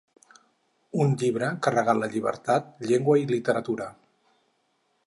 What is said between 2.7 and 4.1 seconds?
llengua i literatura.